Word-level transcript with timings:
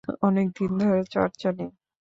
অনেকদিন 0.21 0.71
ধরে 0.81 1.01
চর্চা 1.11 1.49
নেই। 1.57 1.71